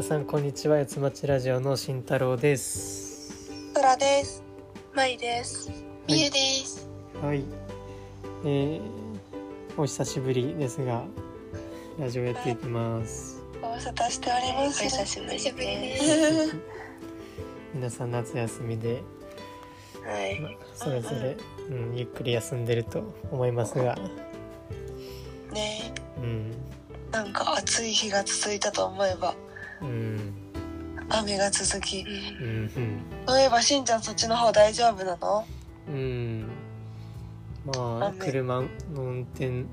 [0.00, 0.78] 皆さんこんにちは。
[0.78, 3.50] やつまちラジオの慎太郎です。
[3.74, 4.42] トラです。
[4.94, 5.70] まいです。
[6.08, 6.88] みゆです。
[7.22, 7.44] はい。
[8.46, 8.80] えー、
[9.76, 11.04] お久しぶりですが、
[11.98, 13.42] ラジオやっていきます。
[13.60, 14.82] ご無沙汰しております。
[14.82, 16.56] お久しぶりでです。
[17.74, 19.02] 皆さん夏休みで、
[20.02, 20.40] はい。
[20.40, 21.36] まあそれぞれ、
[21.68, 23.96] うん、ゆっくり休んでると思いますが、
[25.52, 26.54] ねうん、
[27.12, 29.49] えなんか暑い日が続いたと思えばうん、
[29.82, 32.00] 雨が続き。
[32.00, 33.00] うん、うん。
[33.26, 35.44] そういえばしんちゃんそっちの方大丈夫なの？
[35.88, 36.48] うん、
[37.66, 39.64] まあ雨車の運転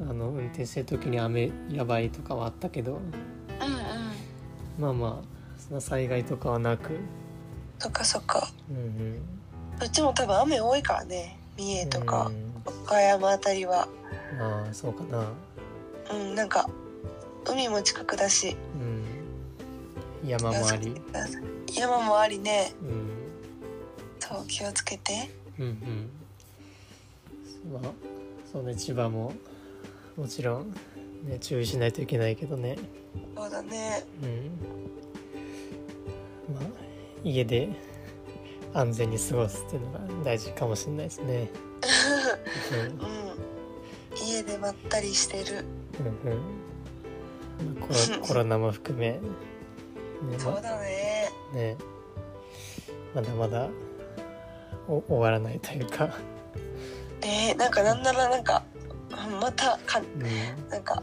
[0.00, 3.02] あの運転してる時に雨やばいとかはあったけどうんうん。
[4.78, 6.98] まあまあそんな災害とかはなく、
[7.78, 8.48] そっかそっか。
[8.70, 9.22] うんうん、
[9.80, 11.38] そっちも多分雨多いからね。
[11.56, 12.48] 三重とかうん
[12.84, 13.88] 岡山あたりは。
[14.38, 15.32] まあそうかな
[16.12, 16.68] うんなんか
[17.48, 18.56] 海も近くだし。
[18.74, 19.04] うん
[20.28, 21.00] 山もあり
[21.72, 22.72] 山もありね。
[22.82, 23.10] うん
[24.18, 25.30] そう気をつけて。
[25.58, 26.10] うんうん
[27.72, 27.92] まあ
[28.50, 29.32] そうね千葉も
[30.16, 30.72] もちろん、
[31.24, 32.78] ね、注意しないといけないけどね
[33.36, 34.04] そうだね。
[34.22, 34.50] うん
[36.54, 36.64] まあ
[37.24, 37.68] 家で
[38.74, 41.48] 安全に過ごすっていうのが大事かもしれないですね。
[42.72, 44.28] うん。
[44.28, 45.64] 家でまったりしてる。
[46.24, 46.40] うんうん
[47.80, 49.18] コロコロナも含め、ね
[50.38, 51.30] そうだね。
[51.52, 51.76] まね。
[53.14, 53.68] まだまだ
[54.86, 56.10] お終わらないというか、
[57.22, 58.64] えー、なんかなんならなんか
[59.10, 61.02] うんまたかうん、なんか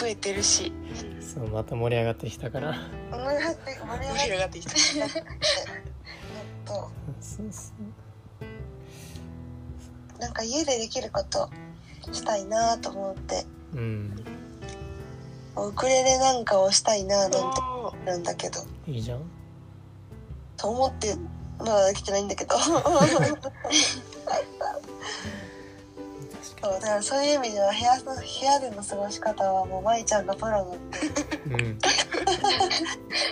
[0.00, 0.72] 増えてるし。
[1.20, 2.74] そうまた盛り上がってきたから。
[3.10, 4.72] 盛り上がって盛り上がってきた。
[5.06, 5.16] もっ
[6.64, 6.72] と。
[7.20, 7.72] そうそ
[10.16, 10.20] う。
[10.20, 11.50] なんか家でできること
[12.12, 13.44] したいなと思って。
[13.74, 14.33] うん
[15.56, 18.60] ウクレレなんかをしたいななんて思うんだけど。
[18.86, 19.20] いいじゃん。
[20.56, 21.14] と思って
[21.58, 22.58] まだできてないんだけど。
[22.58, 22.96] そう確
[26.60, 30.76] かだからそういう意味では部屋の部屋での過ごし方はもう舞ちゃんがプロなんで
[31.46, 31.78] にうん。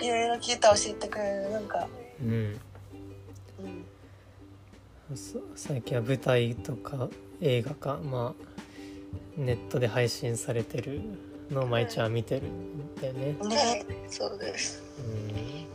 [0.05, 1.87] いろいろ聞いたら教えてくれるなんか、
[2.21, 2.59] うん。
[5.09, 7.09] うん、そ最近は舞台とか
[7.41, 8.43] 映画かまあ
[9.37, 11.01] ネットで配信されてる
[11.51, 13.35] のを舞ちゃんは見てるんだよね。
[13.47, 14.83] ねそうです。
[14.99, 15.73] うん。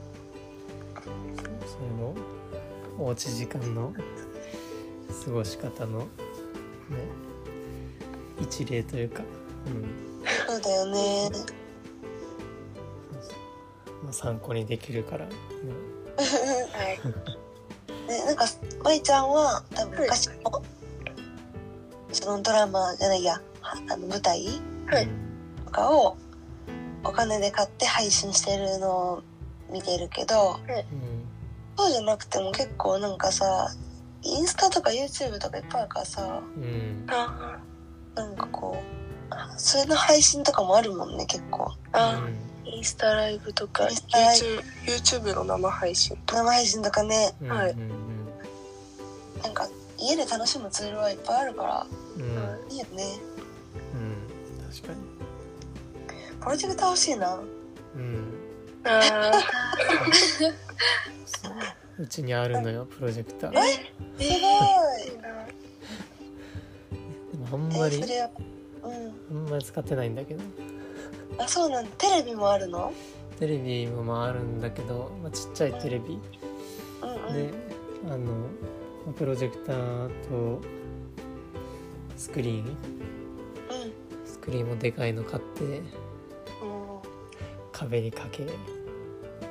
[1.66, 2.14] それも
[2.98, 3.92] おうち時間の
[5.24, 6.06] 過ごし方のね
[8.40, 9.22] 一例というか、
[9.66, 10.08] うん。
[10.46, 11.30] そうだよね
[14.02, 15.32] まあ、参考にできるから、ね、
[16.16, 16.98] はい。
[18.08, 18.46] ね、なんか
[18.82, 20.62] 舞ちゃんは多分昔の、
[22.12, 24.46] そのドラマじゃないやはあの舞台？
[24.86, 25.27] はい
[25.68, 26.16] とかを
[27.04, 29.22] お金で買って配信してるのを
[29.70, 31.24] 見てるけどうん
[31.76, 33.70] そうじゃなくても結構なんかさ
[34.22, 37.06] インスタとか YouTube とかいっぱいあるからさうん。
[37.06, 41.70] なんかこうそれの配信とかもあるもんね結構。
[41.92, 42.20] あ、
[42.64, 46.42] インスタライブとか YouTube, YouTube の生配信とか。
[46.42, 47.32] 生配信とかね。
[47.42, 47.88] うんはいうん。
[49.42, 49.68] なんか
[49.98, 51.86] 家で楽しむツールはいっぱいあるから
[52.16, 52.72] うんうん。
[52.72, 53.04] いいよね。
[53.94, 54.72] うん。
[54.72, 55.17] 確かに
[56.48, 57.38] プロジェクター欲しいな。
[57.94, 58.02] うん。
[61.98, 62.06] うう。
[62.06, 63.58] ちにあるのよ プロジェクター。
[63.58, 63.62] あ。
[63.66, 63.78] す
[64.18, 64.30] ごい。
[67.32, 68.02] でもあんえまりうん。
[69.30, 70.40] あんまり使ってないんだけど。
[71.36, 71.90] あそうなんだ。
[71.98, 72.94] テレビもあるの？
[73.38, 76.18] テレビもまああるんだけど、まあ、ちっちゃいテレビ。
[77.02, 77.10] うん。
[77.10, 77.50] うんで
[78.06, 80.62] あのまあプロジェクターと
[82.16, 82.64] スクリーン。
[82.64, 82.74] うん。
[84.24, 85.64] スクリーンもでかいの買って。
[85.64, 85.88] うん
[87.78, 88.44] 壁にかけ。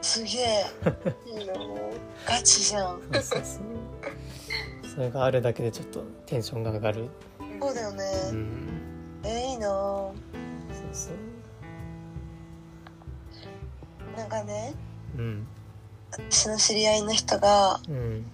[0.02, 0.66] すげえ。
[1.25, 1.54] いいな。
[2.28, 3.00] ガチじゃん。
[4.94, 7.10] それがあるだけでちょっとテンションが上がる。
[7.62, 8.81] そうだよね、うん。
[9.24, 9.68] えー、いいな。
[9.68, 10.13] そう
[10.92, 11.13] そう
[14.18, 14.74] なんかね
[15.18, 15.48] うん。
[16.12, 18.25] 私の知り合いの人がうん。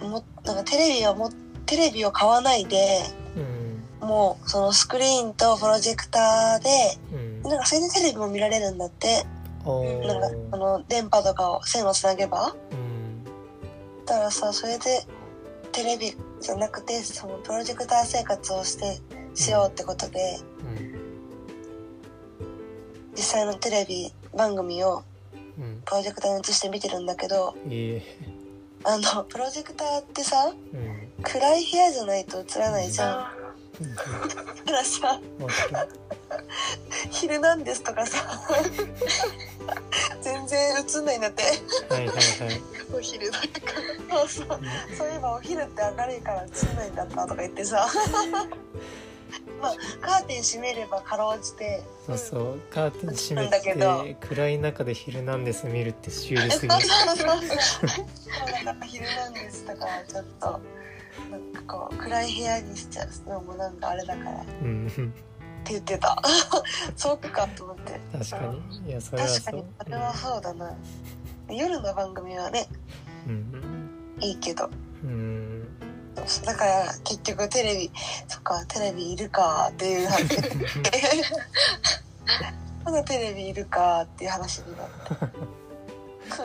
[0.00, 1.30] もなんかテレビはも
[1.66, 3.02] テレビを買わないで
[4.00, 4.08] うん。
[4.08, 6.70] もうそのスクリーンとプロジェクターで
[7.12, 9.24] うんなんかそれでテレビも見られるんだって。
[9.64, 12.54] おなんかーその電波とかを線をつなげば。
[12.70, 13.24] うん。
[14.04, 15.06] だからさそれで
[15.72, 19.00] テレビじゃなくてそのプロジェクター生活をして
[19.34, 20.98] しようってことで、うん。
[23.14, 25.02] 実際のテレビ番組を
[25.58, 25.82] うん。
[25.84, 27.54] プロジェクターに映して見てるんだけど
[28.84, 31.08] あのプロジェクターってさうん。
[31.22, 33.10] 暗い部屋じゃないと映らないじゃん。
[33.10, 33.32] あ
[33.80, 34.04] だ
[34.64, 35.88] からさわかる
[37.10, 38.18] 「ヒルナンデス」とかさ。
[40.22, 41.42] 全然映んないんだって。
[41.88, 42.16] はいはいはい。
[42.94, 43.44] お昼だか
[44.10, 44.60] そうそう。
[44.96, 47.86] そういえばお昼って明るいから映んないんだったとか言ってさ。
[49.60, 51.82] まあカーテン閉めればかろうじて。
[52.06, 52.60] そうそう。
[52.70, 56.80] カーテン閉めて暗い中で「ヒルナンデス」見るってシュールすぎる。
[56.86, 57.86] そうそうそう
[58.64, 60.60] だから昼なんですだからちょっと
[61.30, 64.44] なんかこう暗い部屋にしちゃうのもなんかあれだから
[65.76, 66.22] ってうん言ってた。
[66.96, 68.00] そうかと思って。
[68.12, 68.38] 確か
[68.80, 68.90] に。
[68.90, 69.66] いやそれは確かそうに。
[69.78, 70.72] あれはそうだな。
[71.48, 72.68] 夜の番組はね
[73.26, 73.90] うん。
[74.20, 74.70] いいけど。
[75.02, 75.66] うん。
[76.44, 77.90] だから結局テレビ
[78.26, 80.36] そっかテレビいるかっていう話。
[82.84, 85.14] まだテレビいるかっていう話になった。
[85.14, 85.32] 確か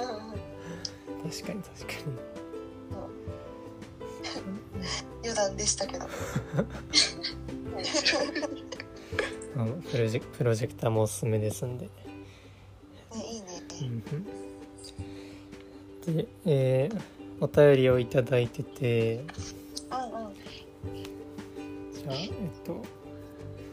[0.02, 1.64] に確かに。
[5.24, 6.06] 余談でしたけど
[9.56, 11.86] あのプロジェプロジェクターもおすすめですんで。
[11.86, 11.92] ね
[13.32, 13.48] いいね
[16.06, 16.16] うん。
[16.16, 17.02] で、えー
[17.40, 19.16] お便りをいただいてて。
[19.16, 19.30] うんうん。
[21.94, 22.30] じゃあえっ
[22.64, 22.82] と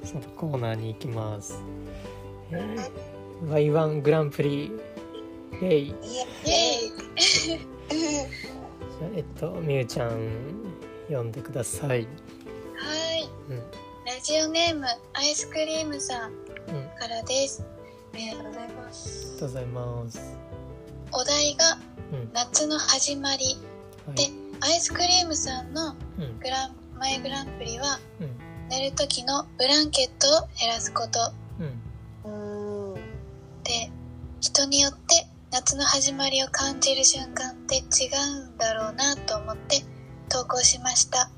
[0.05, 1.63] そのコーナーに行きます、
[2.51, 5.89] えー、Y1 グランプリイェイ。
[5.89, 5.95] イエイ。
[9.15, 10.11] えっとみゆちゃん
[11.09, 11.89] 読んでください。
[11.89, 12.09] はい。
[13.51, 13.57] うん。
[13.57, 13.80] ラ
[14.23, 16.37] ジオネームアイスクリームさんうん。
[16.99, 17.65] からです、
[18.15, 19.27] えーありがとうございます。
[19.27, 20.39] ありがとうございます。
[21.13, 21.79] お題が
[22.13, 22.31] うん。
[22.33, 23.59] 夏の始まり。
[24.15, 24.33] ではい。
[24.73, 26.39] アイスクリームさんのうん。
[26.39, 28.37] グランマイグランプリはうん。
[28.69, 31.33] 寝る時のブランケットを減らすこと。
[31.61, 32.95] うん。
[33.65, 33.91] で
[34.41, 37.81] 人によって夏の始まりを感じる瞬間って違
[38.43, 39.83] うんだろうなと思って
[40.29, 41.31] 投稿しました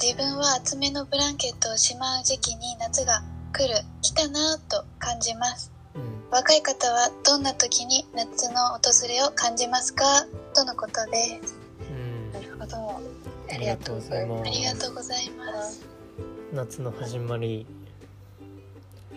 [0.00, 3.22] 自分は厚めのブランケットをしまう時期に夏が
[3.52, 5.72] 来る来たなぁと感じます。
[5.94, 6.30] うん。
[6.30, 10.04] 若い方はどんな時に夏の訪れを感じますか？
[10.54, 11.54] とのことです。
[11.90, 12.32] うん。
[12.32, 13.00] なるほど。
[13.50, 14.48] ありがとうございます。
[14.48, 15.86] ありがとうございます。
[16.52, 17.66] 夏の始まり。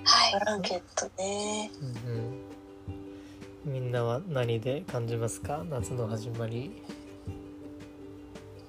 [0.04, 0.40] はい。
[0.40, 1.72] ブランケットね。
[2.06, 2.42] うんうん。
[3.66, 5.64] みんなは何で感じますか？
[5.70, 6.84] 夏の始まり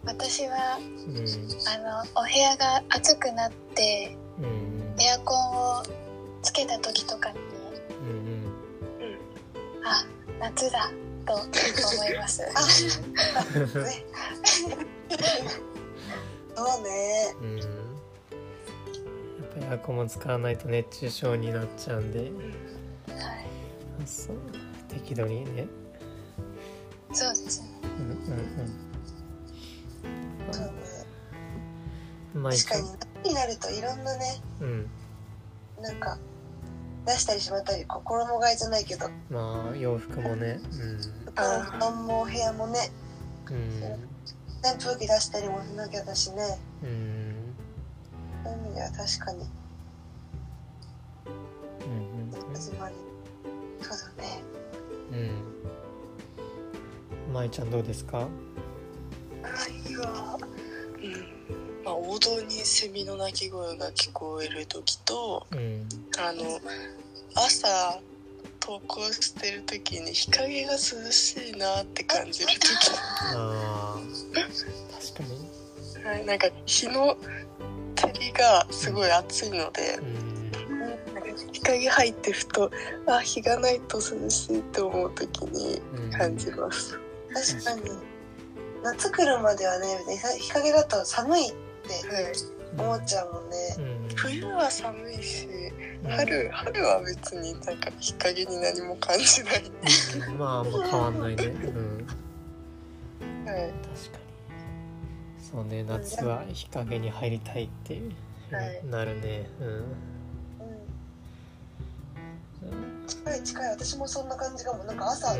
[0.06, 1.17] 私はうん。
[1.69, 4.94] あのお部屋が暑くなってうん。
[5.00, 5.82] エアコンを
[6.43, 8.55] つけた時とかにうん
[9.85, 10.05] あ
[10.41, 10.91] 夏だ
[11.26, 11.44] と思
[12.05, 12.43] います。
[16.55, 17.35] そうね。
[17.43, 17.58] うん。
[17.58, 17.69] やっ
[19.55, 22.20] ぱりエアコンも使わないと熱中症になっちゃうんで。
[22.20, 22.31] はい。
[24.88, 25.67] 適度にね。
[27.12, 27.69] そうですね。
[27.82, 28.86] うんうんそう
[32.43, 32.91] 確かに
[33.23, 34.91] 夏になるといろんなねうん。
[35.83, 36.19] なんか
[37.06, 39.09] 出したりしまったり衣替えじゃないけど。
[39.31, 40.61] まあ洋服もね。
[41.35, 42.91] 布団もお部屋もね。
[43.49, 43.55] うん。
[43.56, 44.09] うん
[44.65, 46.59] 扇風機出したりもしなきゃだしね。
[46.83, 47.55] うん。
[48.43, 49.44] そういう意味では確かに。
[51.85, 52.94] うん始まり。
[53.82, 54.43] そうだね。
[55.12, 55.19] うん
[57.29, 57.32] うん。
[57.34, 58.27] 舞ちゃんどうですか？
[61.86, 65.88] まあ、王道にセミの鳴き声が聞こえる時とうん。
[66.19, 66.58] あの
[67.36, 68.00] 朝
[68.58, 72.90] 投稿してる時に日陰が涼しいなって感じる時。
[73.36, 75.12] あー。
[75.14, 75.34] 確か
[76.02, 76.05] に。
[76.05, 77.16] はいなんか日の
[77.94, 80.00] 照りがすごい暑いので
[80.69, 81.14] うん。
[81.14, 82.69] なんか日陰入ってると
[83.06, 86.98] あ日がないと涼しいって思う時にうん感じます。
[87.32, 87.90] 確かに。
[88.82, 89.86] 夏来るまではね
[90.40, 91.52] 日陰だと寒い
[91.86, 92.24] ってはい、
[92.76, 93.56] 思っちゃうもんね。
[93.78, 93.81] う
[94.12, 94.16] ん。
[94.16, 95.48] 冬は寒いし
[96.05, 96.10] うん。
[96.10, 99.62] 春春は別になんか日陰に何も感じない。
[100.28, 100.38] うん。
[100.38, 101.44] まああんま変わんないね。
[101.44, 102.06] うん。
[103.46, 103.56] はい。
[103.56, 103.62] 確
[104.12, 104.24] かに。
[105.50, 108.12] そうね夏は日陰に入りたいっていう、
[108.52, 108.81] はい。
[108.86, 109.48] なるね。
[109.60, 109.69] うん。
[109.69, 109.70] う
[113.05, 113.06] ん。
[113.06, 113.70] 近い近い。
[113.70, 114.84] 私もそんな感じかも。
[114.84, 115.38] なんか朝う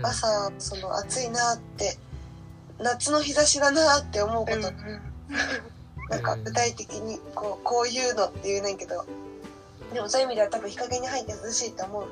[0.00, 0.06] ん。
[0.06, 1.96] 朝その暑いなって
[2.82, 9.04] 夏の日差しだなって思うこと、なんか具体的にこうこういうのって言えないけど。
[9.92, 12.06] でもそういう意味では多分日陰に入って涼しいって思う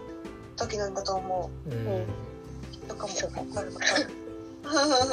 [0.56, 1.68] 時なんだと思う。
[1.70, 2.06] ん、う
[2.86, 5.10] とかも分かる分かる確かに。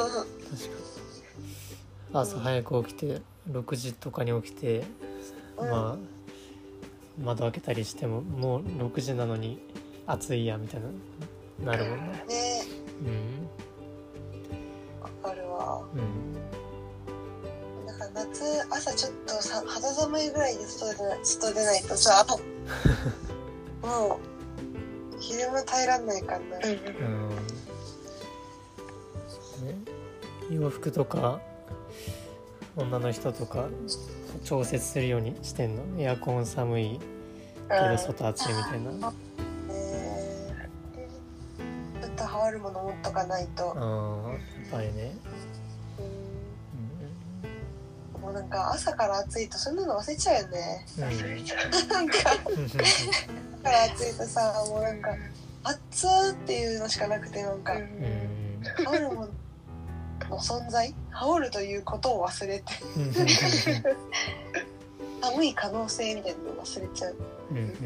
[2.14, 4.84] 朝早く起きて6時とかに起きて、
[5.58, 5.70] うん。
[5.70, 5.98] まあ
[7.24, 9.62] 窓開けたりしてももう6時なのに
[10.06, 10.82] 暑いやみたい
[11.62, 12.26] ななるもんね。
[12.28, 12.64] ね。
[13.02, 13.37] うん
[15.98, 17.88] うん。
[17.88, 22.26] だから夏朝ちょっとさ肌寒いぐらいで外出ない外出ないとさ
[23.82, 24.20] も
[25.16, 26.68] う昼間耐えらんないからな、うんう
[29.66, 29.68] ん。
[29.68, 29.76] ね、
[30.52, 31.42] 洋服とか
[32.76, 33.68] 女の人とか
[34.44, 35.84] 調節するようにしてんの？
[36.00, 37.00] エアコン寒い
[37.68, 39.12] けど外暑いみたいな。
[39.72, 42.02] えー。
[42.02, 44.40] ちょっと羽織るもの持っとかないと、あーやっ
[44.72, 45.67] ぱりね、うん
[48.28, 50.86] もうなんか朝から暑いとそんなの忘れちゃうよね。
[50.98, 51.04] うん。
[51.06, 52.34] うんなんか朝
[53.64, 55.16] から暑いとさもうなんか
[55.64, 57.74] 暑ーっていうのしかなくてなんか。
[57.74, 59.30] 羽織るもの
[60.30, 60.94] の存在？
[61.10, 62.66] 羽織るということを忘れて。
[62.98, 63.14] うん
[65.22, 67.16] 寒い可能性みたいなのを忘れちゃう。
[67.52, 67.58] うん。
[67.58, 67.78] うん。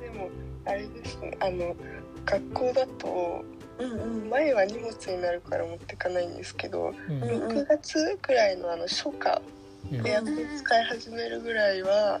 [0.00, 0.30] でも
[0.64, 1.76] あれですねあの
[2.24, 3.44] 学校だと
[3.80, 4.30] うんうん。
[4.30, 7.22] 前は荷物になるから持ってかないんですけどうん。
[7.22, 9.42] うん6月くらいのあの初夏
[9.90, 10.06] うん。
[10.06, 12.20] エアコン使い始めるぐらいは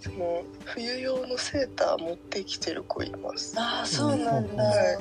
[0.00, 3.56] その冬用のセーター持ってきてる子います。
[3.56, 4.98] やああそうなんだ、はい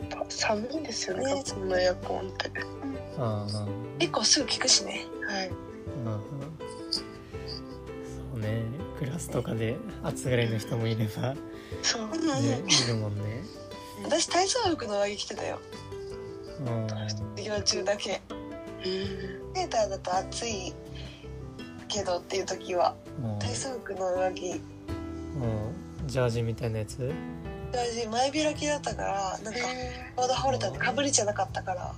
[0.00, 1.42] っぱ寒いんですよねね。
[1.46, 2.50] 学校のエアコンって。
[3.18, 5.06] ああ結構すぐ効くしね。
[5.26, 5.48] はい。
[5.48, 5.54] うん
[8.04, 8.62] そうね。
[8.98, 11.40] クラスとかで暑がりの人もいれば、ね、
[11.82, 12.02] そう。
[12.04, 13.42] うんうんいるもんね
[14.04, 15.58] 私体操服の上着着てたよ。
[16.60, 16.88] うん。
[16.88, 19.54] 授業中だけうん。
[19.54, 20.74] セーターだと暑い
[21.88, 24.60] けどっていう時はも体操服の上着。
[26.06, 27.12] ジャージみたいなやつ？
[27.72, 30.72] 私前開きだったからなんかちょうど羽織れたん。
[30.72, 31.94] でかぶりじゃなかったから。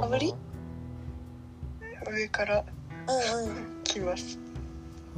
[0.00, 0.34] かぶり？
[2.10, 2.64] 上から
[3.08, 3.82] うんうん。
[3.84, 4.38] 来ます。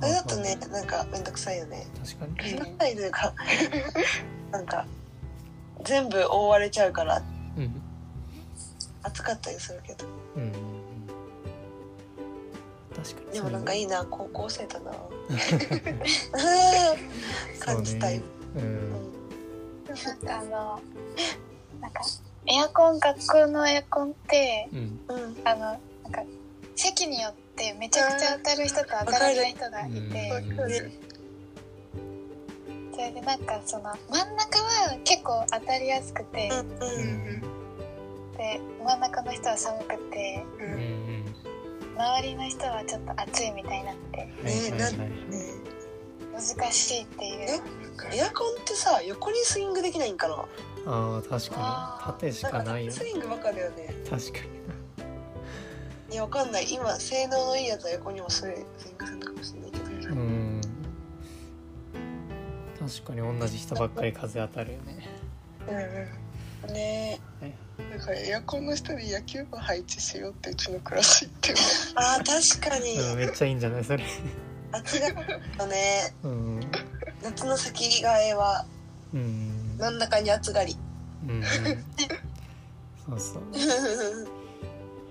[0.01, 1.87] あれだとねなんかめんどくさいよね。
[2.05, 2.51] 確かに。
[2.51, 3.35] めんどくさいというか
[4.51, 4.87] なんか
[5.85, 7.23] 全部覆われちゃうから
[7.57, 7.83] うん。
[9.03, 10.05] 暑かったりするけど。
[10.37, 10.53] うん。
[12.95, 13.33] 確かに。
[13.33, 14.93] でもなんかいいいな高校生だな。
[17.61, 18.21] 感じたい、
[18.57, 18.91] うん。
[19.89, 20.81] なんかあの
[21.81, 22.01] なんか
[22.47, 25.01] エアコン学校のエアコンってうん。
[25.09, 25.79] うんうんあのなん
[26.13, 26.23] か
[26.75, 30.11] 席によってめちゃくちゃ当たる人と当たらない人がいてうん
[32.99, 37.41] それでなんかその真ん中は結構当たりやすくてうん
[38.37, 41.35] で真ん中の人は寒くてううんん
[41.97, 44.29] 周りの人はちょっと暑いみたいになってはい
[44.73, 44.93] はいはい。
[44.99, 45.19] ね
[46.33, 47.63] 難しいっていう。
[48.13, 50.35] エアコンってさ横にスイングできないんかな？
[50.87, 52.13] ああ確かに。
[52.13, 53.95] 縦しなんかかないよスイングばっかだよね。
[54.11, 54.39] 確か
[56.09, 56.15] に。
[56.15, 56.67] いやわかんない。
[56.69, 60.15] 今性能のいいやつは横にもスイスイングするのかもしれないけど。
[60.15, 60.48] うん
[62.89, 65.09] 確かに同じ人ばっかり風当たるよね。
[65.69, 66.75] うんうん。
[66.75, 67.21] ね。
[67.93, 71.53] だからエアコンの下に野球部配置しようってうちのクラス言って。
[71.53, 72.99] ますあー確かに。
[72.99, 73.85] うんめっちゃいいんじゃない？
[73.85, 74.03] それ。
[74.73, 75.15] 暑がり
[75.59, 76.15] のね。
[76.25, 76.61] うん
[77.23, 78.65] 夏の先替えは
[79.15, 79.99] うん真ん。
[79.99, 80.77] 中に暑がり。
[81.29, 83.43] うんそうそう。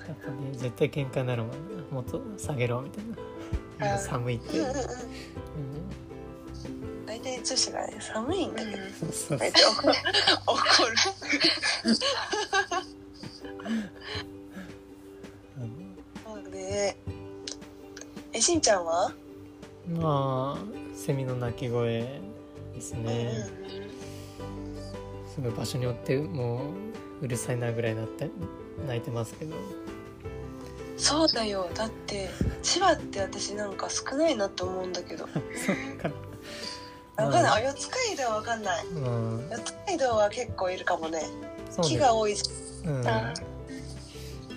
[0.07, 1.57] やっぱね絶対喧嘩になるもんね。
[1.91, 3.05] もっと下げろみたい
[3.89, 3.97] な。
[3.99, 4.67] 寒いって、うん
[7.27, 9.95] うんうんうん大体女子がね寒いんだけど、そうそうめっちゃ怒る。
[16.25, 16.93] 怒る
[18.33, 19.11] えしんちゃんは、
[19.89, 20.59] まあ
[20.95, 22.21] セミの鳴き声
[22.73, 23.47] ですね、
[25.33, 26.71] すごい場所によっても
[27.21, 28.29] ううるさいなぐらいなって
[28.85, 29.55] 泣いてますけど。
[30.97, 31.69] そうだよ。
[31.75, 32.27] だって
[32.63, 35.27] 千葉って私なんか少ないなって思うんだけど。
[35.53, 36.09] そうか
[37.17, 37.65] わかんない。
[37.65, 38.85] あ四街道はわかんない。
[38.85, 39.49] うん。
[39.49, 41.23] 四街道は結構いるかもね。
[41.81, 42.43] 木が多いし。
[42.85, 43.07] うん。
[43.07, 43.33] あ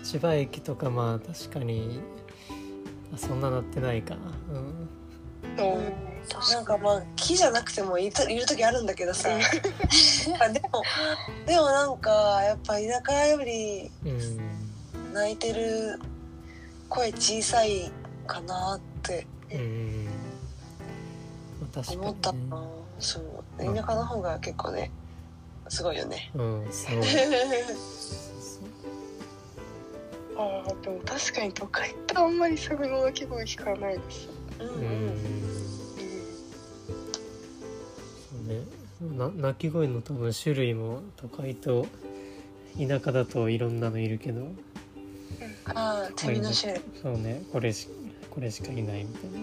[0.03, 2.01] 千葉駅とかまあ確かに
[3.15, 4.21] あそんななってないかな。
[4.53, 4.89] うん。
[5.59, 5.79] お
[6.53, 9.31] なんかまあ木じゃなくてもいるいる時あるんだけどさ。
[10.41, 10.83] あでも
[11.47, 14.41] でもなんかやっぱ田舎よりうん。
[15.15, 15.99] 泣いてる
[16.89, 17.91] 声小さい
[18.27, 19.27] かなって。
[19.53, 20.05] うん。
[20.05, 20.20] まあ
[21.71, 22.33] 確か思った。
[22.33, 22.63] に、ねな、、
[22.99, 24.91] そう田舎の方が結構ね
[25.71, 26.31] すごいよね。
[26.35, 26.99] うんそう。
[30.37, 34.29] あーでも確かに都会ってあんまりサメの鳴き声聞かないです。
[34.59, 34.69] うん。
[34.69, 34.75] うん。
[34.75, 35.19] うん
[38.31, 38.65] そうね。
[39.17, 41.87] な鳴き声の多分種類も都会と
[42.77, 44.49] 田舎だといろんなのいるけど。
[45.67, 46.83] ああセミの種類。
[47.01, 47.43] そうね。
[47.53, 47.89] これし
[48.31, 49.39] これしかいないみたいな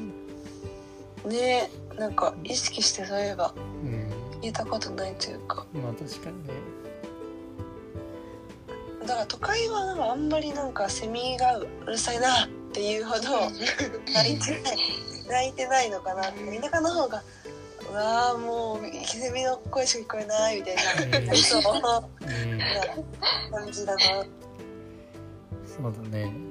[1.27, 4.07] ねなんか意識してそういえばうん。
[4.41, 5.65] 聞いたことないというか。
[5.74, 6.53] まあ確かにね。
[9.01, 13.22] だから都会はなんかあんまりなんかセミがうるさいなっていうほど
[14.13, 14.77] 泣いてない
[15.29, 16.29] 泣いてないのかな。
[16.29, 17.24] って田舎の方が
[17.89, 20.75] うわーもうひずみの声しか聞こえないみたい
[21.25, 22.60] なそうなうん
[23.51, 24.00] 感じだな。
[25.65, 26.24] そうだね。
[26.24, 26.46] うん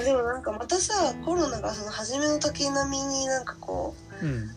[0.00, 4.28] あでもなんかまたさコロナがその初めの時並みになんかこうん。
[4.28, 4.54] う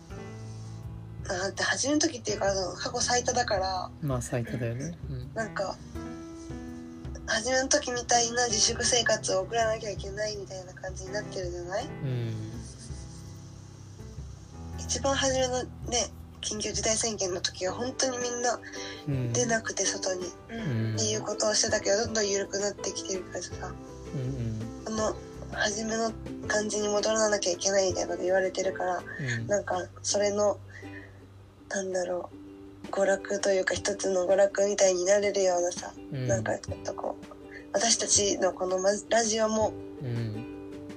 [1.26, 4.96] なんて初めの時っていうかその過去最多だからまあ最多だよね。
[5.08, 5.30] うん。
[5.34, 5.76] なんか
[7.26, 11.84] 初めの時みたいな自粛生活を送らなきゃいけないみたいな感じになってるじゃない？
[11.86, 12.34] うん。
[14.78, 15.68] 一番初めのね
[16.42, 18.60] 緊急事態宣言の時は本当にみんな
[19.08, 19.32] うん。
[19.32, 20.92] 出なくて外に、ううん。
[20.92, 23.50] んっていうことをしてたけどどんどん緩くなってきてるからさ。
[24.14, 24.60] うん。
[24.84, 25.16] この
[25.54, 26.12] 初めの
[26.46, 29.46] 感じに戻らなきゃいけないみたいなこと言われてるからうん。
[29.46, 30.58] なんかそれの
[31.70, 32.30] なんだろ
[32.84, 36.28] う娯楽というか一つの娯楽みたいになれるようなさ、うん。
[36.28, 37.26] なんかちょっとこう
[37.72, 40.50] 私たちのこのまラジオもうん。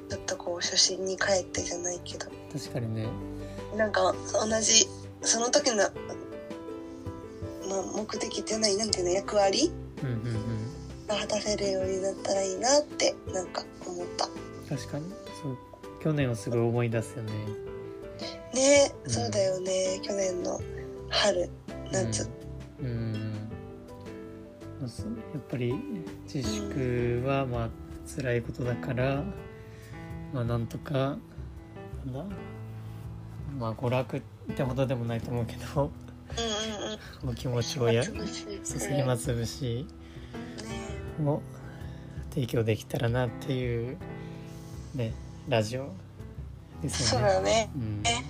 [0.10, 2.28] ちょっとこう初心に帰ってじゃないけど。
[2.54, 3.08] 確かにね。
[3.76, 4.88] なんか同じ
[5.22, 5.88] その時の、まあ、
[7.98, 9.72] 目的じゃないなんていうの役割
[10.02, 11.08] うんうんうん。
[11.08, 14.28] が果たせるようになったらいいなってなんか思った
[14.68, 15.10] 確かに。
[15.42, 15.58] そう。
[16.02, 17.32] 去年をすごい思い出すよね。
[18.54, 19.10] ねうん。
[19.10, 20.00] そうだよね。
[20.04, 20.60] 去年の
[21.10, 21.50] 春
[21.92, 22.30] 夏
[22.80, 22.84] う。
[22.84, 23.34] ん、うん。
[24.84, 25.74] やっぱり
[26.32, 27.70] 自粛はまあ
[28.16, 29.24] 辛いことだから
[30.34, 31.18] まあなんとかな
[32.24, 32.36] んだ？
[33.58, 34.22] まあ娯楽っ
[34.56, 36.98] てほどでもないと思うけどうんうんうん。
[36.98, 39.88] こう気持ちをや暇つぶしそうそう暇つぶし
[41.20, 41.26] ね。
[41.26, 41.42] を
[42.30, 43.98] 提供できたらなっていう
[44.96, 45.13] ね
[45.48, 45.89] ラジオ。
[46.82, 47.34] ですそうよね。
[47.34, 48.03] だねうん。
[48.03, 48.25] ね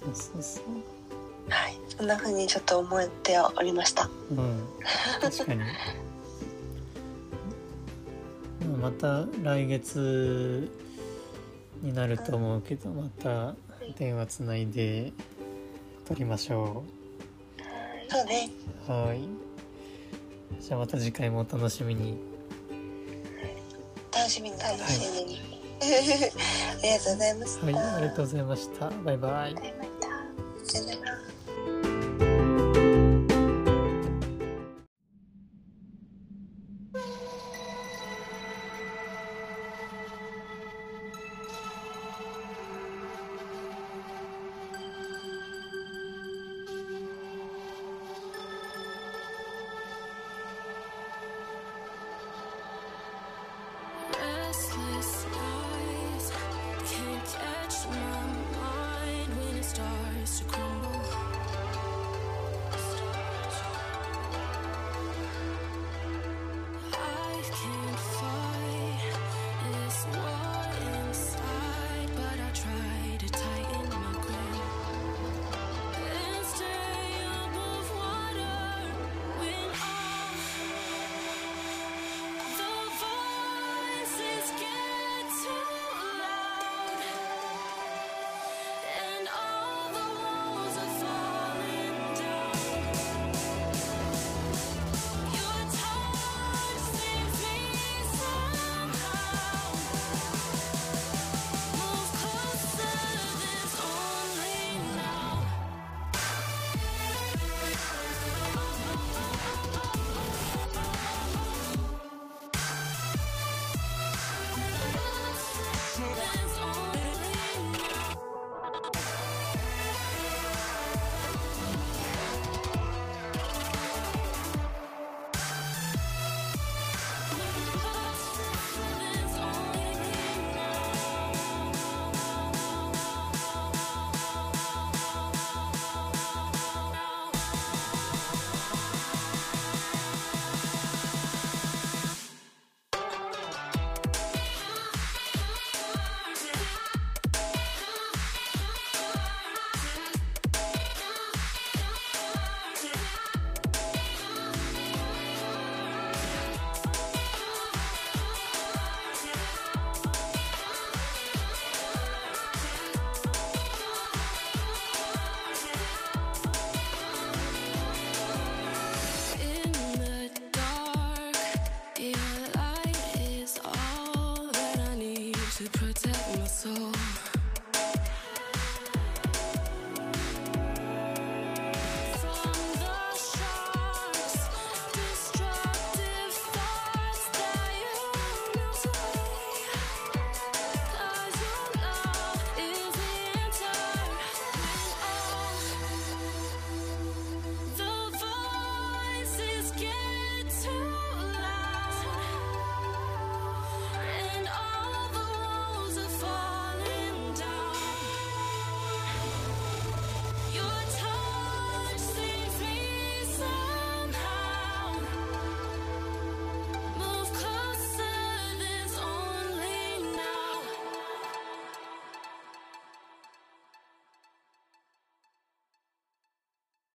[0.00, 0.64] そうそうそう。
[1.48, 1.78] はい。
[1.88, 4.08] そんな風にちょっと思っておりました。
[4.30, 4.68] うん、
[5.20, 5.60] 確かに。
[8.80, 10.70] また来月
[11.82, 13.54] になると思うけどまた
[13.98, 15.12] 電話つないで
[16.06, 16.84] 撮りましょ
[18.08, 18.50] そうね。
[18.88, 19.20] うはい。
[20.60, 22.10] じゃあまた次回もお楽しみに。
[22.12, 22.31] 楽
[24.32, 25.36] しみに、はい、新年。
[25.80, 25.84] あ
[26.82, 27.66] りがとうございました。
[27.66, 28.90] はい、ありがとうございました。
[29.04, 29.56] バイバイ。